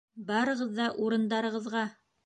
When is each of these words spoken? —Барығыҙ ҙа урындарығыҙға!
—Барығыҙ 0.29 0.73
ҙа 0.81 0.89
урындарығыҙға! 1.05 1.89